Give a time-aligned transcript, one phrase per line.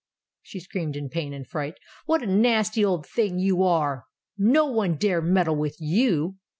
[0.41, 1.75] she screamed in pain and fright,
[2.07, 4.05] "what a nasty old thing you are!
[4.35, 6.37] No one dare meddle with you."